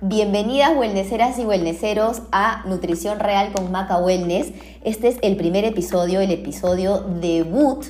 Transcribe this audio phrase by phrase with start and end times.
[0.00, 4.52] Bienvenidas wellnesseras y wellnesseros a Nutrición Real con Maca Wellness.
[4.84, 7.84] Este es el primer episodio, el episodio debut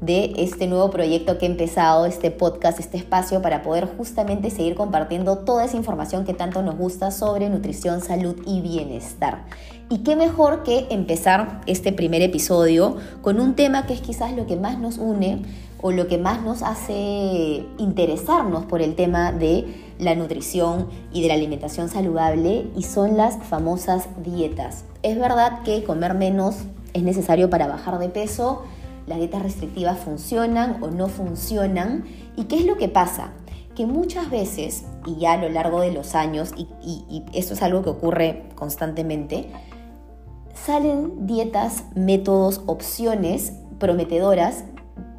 [0.00, 4.74] de este nuevo proyecto que he empezado, este podcast, este espacio para poder justamente seguir
[4.74, 9.44] compartiendo toda esa información que tanto nos gusta sobre nutrición, salud y bienestar.
[9.90, 14.46] Y qué mejor que empezar este primer episodio con un tema que es quizás lo
[14.46, 15.42] que más nos une
[15.80, 19.64] o lo que más nos hace interesarnos por el tema de
[19.98, 24.84] la nutrición y de la alimentación saludable y son las famosas dietas.
[25.02, 26.56] Es verdad que comer menos
[26.94, 28.62] es necesario para bajar de peso,
[29.08, 32.04] las dietas restrictivas funcionan o no funcionan
[32.36, 33.32] y qué es lo que pasa
[33.78, 37.62] que muchas veces, y ya a lo largo de los años, y, y, esto es
[37.62, 39.52] algo que ocurre constantemente,
[40.52, 44.64] salen dietas, métodos, opciones prometedoras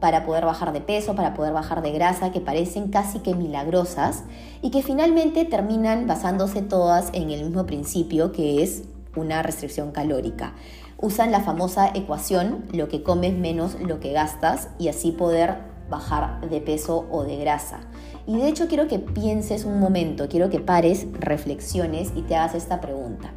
[0.00, 4.24] para poder bajar de peso, para poder bajar de grasa, que parecen casi que milagrosas
[4.60, 8.82] y que finalmente terminan basándose todas en el mismo principio que es
[9.14, 10.54] una restricción calórica.
[11.00, 16.40] Usan la famosa ecuación, lo que comes menos lo que gastas y así poder bajar
[16.50, 17.78] de peso o de grasa.
[18.26, 22.56] Y de hecho quiero que pienses un momento, quiero que pares, reflexiones y te hagas
[22.56, 23.30] esta pregunta.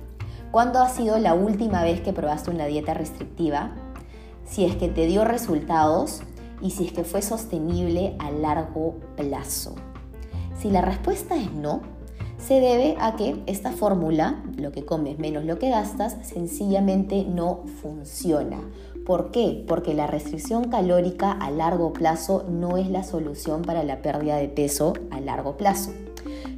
[0.50, 3.76] ¿Cuándo ha sido la última vez que probaste una dieta restrictiva?
[4.44, 6.24] Si es que te dio resultados
[6.64, 9.76] y si es que fue sostenible a largo plazo.
[10.60, 11.82] Si la respuesta es no,
[12.46, 17.64] se debe a que esta fórmula, lo que comes menos lo que gastas, sencillamente no
[17.82, 18.60] funciona.
[19.06, 19.64] ¿Por qué?
[19.68, 24.48] Porque la restricción calórica a largo plazo no es la solución para la pérdida de
[24.48, 25.92] peso a largo plazo.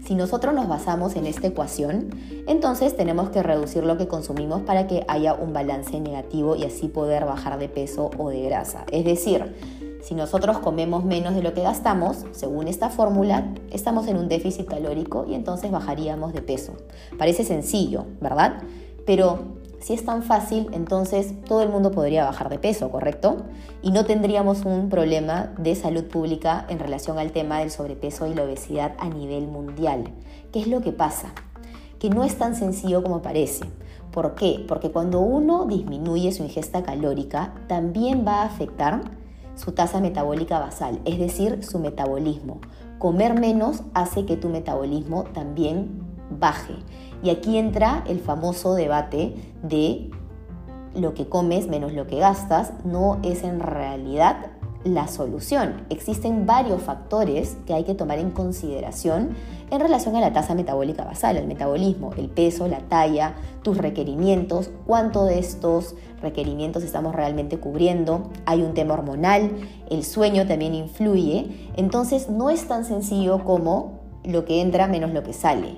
[0.05, 2.09] Si nosotros nos basamos en esta ecuación,
[2.47, 6.89] entonces tenemos que reducir lo que consumimos para que haya un balance negativo y así
[6.89, 8.85] poder bajar de peso o de grasa.
[8.91, 9.55] Es decir,
[10.03, 14.67] si nosotros comemos menos de lo que gastamos, según esta fórmula, estamos en un déficit
[14.67, 16.73] calórico y entonces bajaríamos de peso.
[17.17, 18.61] Parece sencillo, ¿verdad?
[19.05, 19.39] Pero
[19.79, 23.43] si es tan fácil, entonces todo el mundo podría bajar de peso, ¿correcto?
[23.81, 28.33] Y no tendríamos un problema de salud pública en relación al tema del sobrepeso y
[28.33, 30.11] la obesidad a nivel mundial.
[30.51, 31.33] ¿Qué es lo que pasa?
[31.97, 33.63] Que no es tan sencillo como parece.
[34.11, 34.65] ¿Por qué?
[34.67, 39.22] Porque cuando uno disminuye su ingesta calórica, también va a afectar
[39.55, 42.59] su tasa metabólica basal, es decir, su metabolismo.
[42.99, 46.75] Comer menos hace que tu metabolismo también baje.
[47.21, 50.09] Y aquí entra el famoso debate de
[50.95, 54.51] lo que comes menos lo que gastas no es en realidad
[54.83, 55.85] la solución.
[55.89, 59.35] Existen varios factores que hay que tomar en consideración
[59.71, 64.69] en relación a la tasa metabólica basal, el metabolismo, el peso, la talla, tus requerimientos,
[64.85, 68.29] cuánto de estos requerimientos estamos realmente cubriendo.
[68.45, 69.51] Hay un tema hormonal,
[69.89, 71.69] el sueño también influye.
[71.75, 75.77] Entonces no es tan sencillo como lo que entra menos lo que sale.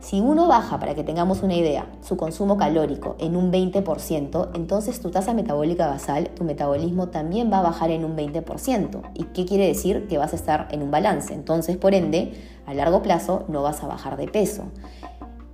[0.00, 5.00] Si uno baja, para que tengamos una idea, su consumo calórico en un 20%, entonces
[5.00, 9.02] tu tasa metabólica basal, tu metabolismo también va a bajar en un 20%.
[9.14, 10.06] ¿Y qué quiere decir?
[10.06, 11.34] Que vas a estar en un balance.
[11.34, 12.32] Entonces, por ende,
[12.64, 14.64] a largo plazo no vas a bajar de peso.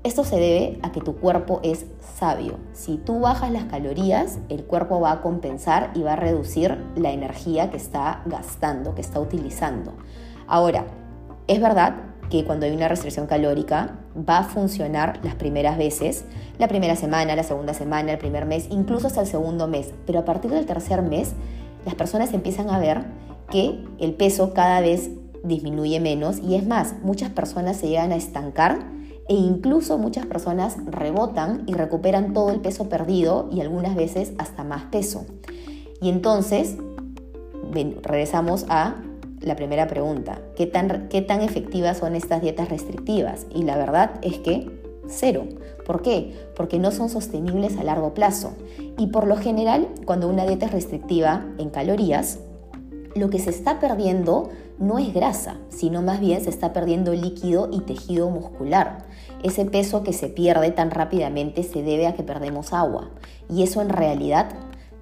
[0.02, 1.86] Esto se debe a que tu cuerpo es
[2.18, 2.58] sabio.
[2.74, 7.12] Si tú bajas las calorías, el cuerpo va a compensar y va a reducir la
[7.12, 9.94] energía que está gastando, que está utilizando.
[10.46, 10.84] Ahora,
[11.46, 13.96] es verdad que cuando hay una restricción calórica
[14.28, 16.24] va a funcionar las primeras veces,
[16.58, 19.92] la primera semana, la segunda semana, el primer mes, incluso hasta el segundo mes.
[20.04, 21.32] Pero a partir del tercer mes,
[21.84, 23.04] las personas empiezan a ver
[23.50, 25.10] que el peso cada vez
[25.44, 28.80] disminuye menos y es más, muchas personas se llegan a estancar
[29.28, 34.64] e incluso muchas personas rebotan y recuperan todo el peso perdido y algunas veces hasta
[34.64, 35.24] más peso.
[36.00, 36.78] Y entonces
[38.02, 38.96] regresamos a
[39.44, 43.46] la primera pregunta, ¿qué tan, ¿qué tan efectivas son estas dietas restrictivas?
[43.54, 44.70] Y la verdad es que
[45.08, 45.46] cero.
[45.86, 46.32] ¿Por qué?
[46.56, 48.52] Porque no son sostenibles a largo plazo.
[48.98, 52.38] Y por lo general, cuando una dieta es restrictiva en calorías,
[53.14, 57.68] lo que se está perdiendo no es grasa, sino más bien se está perdiendo líquido
[57.72, 59.04] y tejido muscular.
[59.42, 63.10] Ese peso que se pierde tan rápidamente se debe a que perdemos agua.
[63.48, 64.48] Y eso en realidad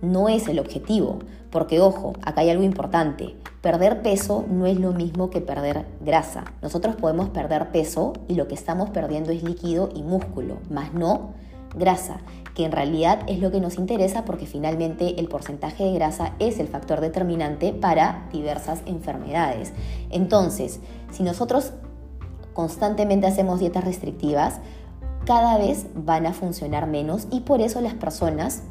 [0.02, 3.36] no es el objetivo, porque ojo, acá hay algo importante.
[3.62, 6.44] Perder peso no es lo mismo que perder grasa.
[6.62, 11.34] Nosotros podemos perder peso y lo que estamos perdiendo es líquido y músculo, más no
[11.76, 12.18] grasa,
[12.56, 16.58] que en realidad es lo que nos interesa porque finalmente el porcentaje de grasa es
[16.58, 19.72] el factor determinante para diversas enfermedades.
[20.10, 20.80] Entonces,
[21.12, 21.72] si nosotros
[22.54, 24.58] constantemente hacemos dietas restrictivas,
[25.24, 28.64] cada vez van a funcionar menos y por eso las personas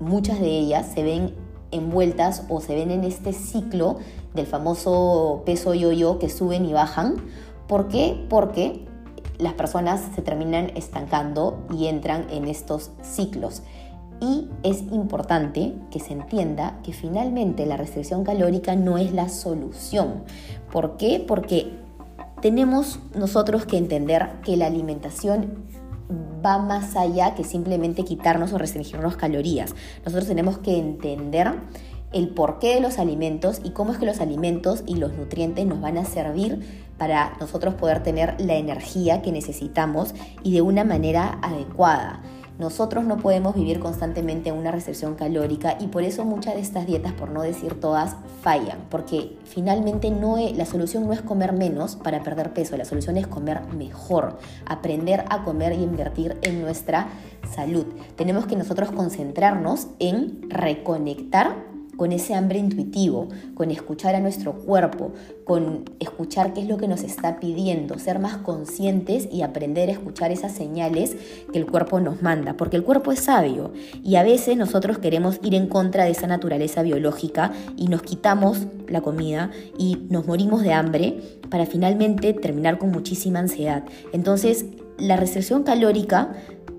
[0.00, 1.34] muchas de ellas se ven
[1.70, 3.98] envueltas o se ven en este ciclo
[4.34, 7.16] del famoso peso yo-yo que suben y bajan.
[7.68, 8.26] ¿Por qué?
[8.28, 8.84] Porque
[9.38, 13.62] las personas se terminan estancando y entran en estos ciclos.
[14.20, 20.24] Y es importante que se entienda que finalmente la restricción calórica no es la solución.
[20.72, 21.24] ¿Por qué?
[21.26, 21.72] Porque
[22.40, 25.64] tenemos nosotros que entender que la alimentación
[26.44, 29.74] va más allá que simplemente quitarnos o restringirnos calorías.
[30.04, 31.54] Nosotros tenemos que entender
[32.14, 35.80] el porqué de los alimentos y cómo es que los alimentos y los nutrientes nos
[35.80, 41.38] van a servir para nosotros poder tener la energía que necesitamos y de una manera
[41.42, 42.22] adecuada.
[42.56, 46.86] Nosotros no podemos vivir constantemente en una restricción calórica y por eso muchas de estas
[46.86, 51.96] dietas, por no decir todas, fallan, porque finalmente no la solución no es comer menos
[51.96, 57.08] para perder peso, la solución es comer mejor, aprender a comer y invertir en nuestra
[57.56, 57.86] salud.
[58.14, 65.12] Tenemos que nosotros concentrarnos en reconectar con ese hambre intuitivo, con escuchar a nuestro cuerpo,
[65.44, 69.92] con escuchar qué es lo que nos está pidiendo, ser más conscientes y aprender a
[69.92, 71.16] escuchar esas señales
[71.52, 75.38] que el cuerpo nos manda, porque el cuerpo es sabio y a veces nosotros queremos
[75.42, 80.62] ir en contra de esa naturaleza biológica y nos quitamos la comida y nos morimos
[80.62, 81.20] de hambre
[81.50, 83.84] para finalmente terminar con muchísima ansiedad.
[84.12, 84.66] Entonces,
[84.98, 86.34] la restricción calórica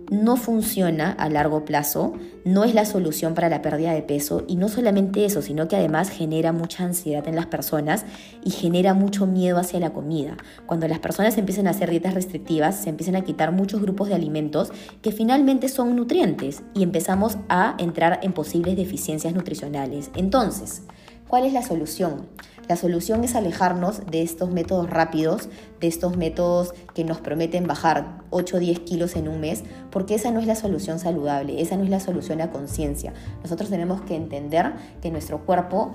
[0.10, 2.14] no funciona a largo plazo,
[2.44, 5.76] no es la solución para la pérdida de peso y no solamente eso, sino que
[5.76, 8.06] además genera mucha ansiedad en las personas
[8.44, 10.38] y genera mucho miedo hacia la comida.
[10.66, 14.16] Cuando las personas empiezan a hacer dietas restrictivas, se empiezan a quitar muchos grupos de
[14.16, 14.72] alimentos
[15.02, 20.12] que finalmente son nutrientes y empezamos a entrar en posibles deficiencias nutricionales.
[20.16, 20.84] Entonces,
[21.28, 22.28] ¿cuál es la solución?
[22.68, 28.24] La solución es alejarnos de estos métodos rápidos, de estos métodos que nos prometen bajar
[28.32, 31.78] 8 o 10 kilos en un mes, porque esa no es la solución saludable, esa
[31.78, 33.14] no es la solución a conciencia.
[33.44, 35.94] Nosotros tenemos que entender que nuestro cuerpo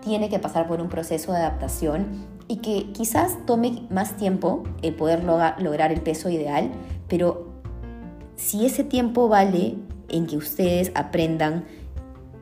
[0.00, 2.06] tiene que pasar por un proceso de adaptación
[2.48, 6.70] y que quizás tome más tiempo el poder lograr el peso ideal,
[7.08, 7.46] pero
[8.36, 9.74] si ese tiempo vale
[10.08, 11.64] en que ustedes aprendan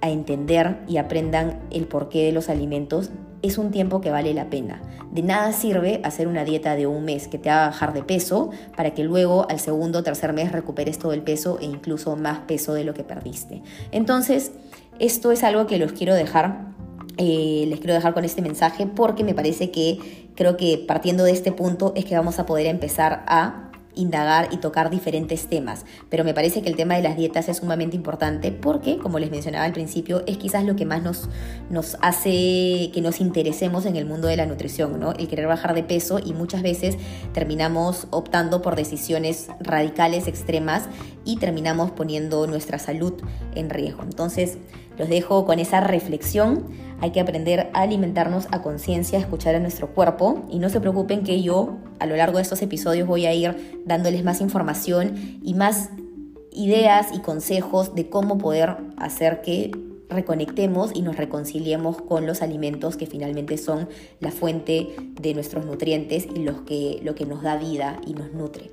[0.00, 3.10] a entender y aprendan el porqué de los alimentos,
[3.44, 4.80] es un tiempo que vale la pena.
[5.12, 8.50] De nada sirve hacer una dieta de un mes que te haga bajar de peso
[8.76, 12.40] para que luego al segundo o tercer mes recuperes todo el peso e incluso más
[12.40, 13.62] peso de lo que perdiste.
[13.92, 14.52] Entonces,
[14.98, 16.74] esto es algo que los quiero dejar
[17.16, 21.30] eh, les quiero dejar con este mensaje porque me parece que creo que partiendo de
[21.30, 23.63] este punto es que vamos a poder empezar a
[23.94, 27.58] indagar y tocar diferentes temas, pero me parece que el tema de las dietas es
[27.58, 32.90] sumamente importante porque, como les mencionaba al principio, es quizás lo que más nos, hace
[32.92, 35.12] que nos interesemos en el mundo de la nutrición, ¿no?
[35.12, 36.96] El querer bajar de peso y muchas veces
[37.32, 40.88] terminamos optando por decisiones radicales, extremas
[41.24, 43.14] y terminamos poniendo nuestra salud
[43.54, 44.02] en riesgo.
[44.02, 44.58] Entonces,
[44.98, 46.64] los dejo con esa reflexión.
[47.00, 51.24] Hay que aprender a alimentarnos a conciencia, escuchar a nuestro cuerpo y no se preocupen
[51.24, 55.54] que yo a lo largo de estos episodios voy a ir dándoles más información y
[55.54, 55.90] más
[56.52, 59.72] ideas y consejos de cómo poder hacer que
[60.08, 63.88] reconectemos y nos reconciliemos con los alimentos que finalmente son
[64.20, 68.32] la fuente de nuestros nutrientes y los que, lo que nos da vida y nos
[68.32, 68.70] nutre.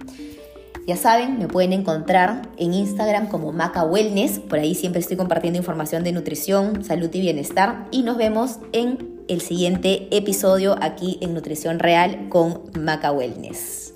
[0.91, 4.39] Ya saben, me pueden encontrar en Instagram como Maca Wellness.
[4.39, 7.87] Por ahí siempre estoy compartiendo información de nutrición, salud y bienestar.
[7.91, 13.90] Y nos vemos en el siguiente episodio aquí en Nutrición Real con Maca Wellness.